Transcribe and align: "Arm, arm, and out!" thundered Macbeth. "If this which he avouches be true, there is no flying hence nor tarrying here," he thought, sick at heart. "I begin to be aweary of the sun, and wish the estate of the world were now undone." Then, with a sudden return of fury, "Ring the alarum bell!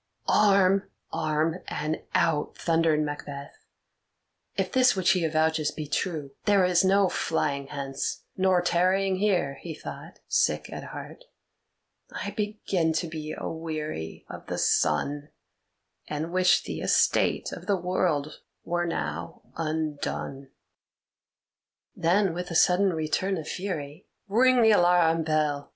"Arm, 0.27 0.89
arm, 1.13 1.59
and 1.67 2.01
out!" 2.15 2.57
thundered 2.57 3.03
Macbeth. 3.03 3.53
"If 4.55 4.71
this 4.71 4.95
which 4.95 5.11
he 5.11 5.23
avouches 5.23 5.69
be 5.69 5.85
true, 5.85 6.31
there 6.45 6.65
is 6.65 6.83
no 6.83 7.07
flying 7.07 7.67
hence 7.67 8.23
nor 8.35 8.63
tarrying 8.63 9.17
here," 9.17 9.59
he 9.61 9.75
thought, 9.75 10.17
sick 10.27 10.73
at 10.73 10.85
heart. 10.85 11.25
"I 12.11 12.31
begin 12.31 12.93
to 12.93 13.07
be 13.07 13.35
aweary 13.37 14.25
of 14.27 14.47
the 14.47 14.57
sun, 14.57 15.29
and 16.07 16.33
wish 16.33 16.63
the 16.63 16.79
estate 16.81 17.51
of 17.51 17.67
the 17.67 17.77
world 17.77 18.41
were 18.65 18.87
now 18.87 19.43
undone." 19.55 20.49
Then, 21.95 22.33
with 22.33 22.49
a 22.49 22.55
sudden 22.55 22.91
return 22.91 23.37
of 23.37 23.47
fury, 23.47 24.07
"Ring 24.27 24.63
the 24.63 24.71
alarum 24.71 25.21
bell! 25.21 25.69